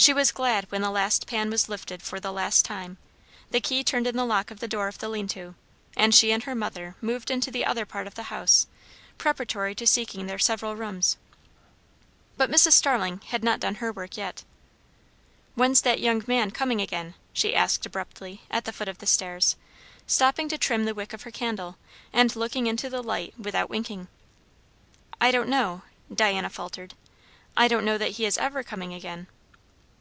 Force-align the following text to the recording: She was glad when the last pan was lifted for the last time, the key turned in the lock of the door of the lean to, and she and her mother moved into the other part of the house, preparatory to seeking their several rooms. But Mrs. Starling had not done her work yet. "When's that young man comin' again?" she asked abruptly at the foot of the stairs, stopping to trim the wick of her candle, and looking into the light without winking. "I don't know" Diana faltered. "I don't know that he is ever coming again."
She 0.00 0.14
was 0.14 0.32
glad 0.32 0.64
when 0.70 0.80
the 0.80 0.90
last 0.90 1.26
pan 1.26 1.50
was 1.50 1.68
lifted 1.68 2.00
for 2.02 2.18
the 2.20 2.32
last 2.32 2.64
time, 2.64 2.96
the 3.50 3.60
key 3.60 3.84
turned 3.84 4.06
in 4.06 4.16
the 4.16 4.24
lock 4.24 4.50
of 4.50 4.58
the 4.58 4.66
door 4.66 4.88
of 4.88 4.96
the 4.96 5.10
lean 5.10 5.28
to, 5.28 5.54
and 5.94 6.14
she 6.14 6.32
and 6.32 6.42
her 6.44 6.54
mother 6.54 6.96
moved 7.02 7.30
into 7.30 7.50
the 7.50 7.66
other 7.66 7.84
part 7.84 8.06
of 8.06 8.14
the 8.14 8.22
house, 8.32 8.66
preparatory 9.18 9.74
to 9.74 9.86
seeking 9.86 10.24
their 10.26 10.38
several 10.38 10.74
rooms. 10.74 11.18
But 12.38 12.50
Mrs. 12.50 12.72
Starling 12.72 13.20
had 13.26 13.44
not 13.44 13.60
done 13.60 13.74
her 13.74 13.92
work 13.92 14.16
yet. 14.16 14.42
"When's 15.54 15.82
that 15.82 16.00
young 16.00 16.24
man 16.26 16.50
comin' 16.50 16.80
again?" 16.80 17.12
she 17.34 17.54
asked 17.54 17.84
abruptly 17.84 18.40
at 18.50 18.64
the 18.64 18.72
foot 18.72 18.88
of 18.88 18.98
the 19.00 19.06
stairs, 19.06 19.56
stopping 20.06 20.48
to 20.48 20.56
trim 20.56 20.86
the 20.86 20.94
wick 20.94 21.12
of 21.12 21.24
her 21.24 21.30
candle, 21.30 21.76
and 22.10 22.34
looking 22.34 22.66
into 22.66 22.88
the 22.88 23.02
light 23.02 23.34
without 23.38 23.68
winking. 23.68 24.08
"I 25.20 25.30
don't 25.30 25.50
know" 25.50 25.82
Diana 26.14 26.48
faltered. 26.48 26.94
"I 27.54 27.68
don't 27.68 27.84
know 27.84 27.98
that 27.98 28.12
he 28.12 28.24
is 28.24 28.38
ever 28.38 28.62
coming 28.62 28.94
again." 28.94 29.26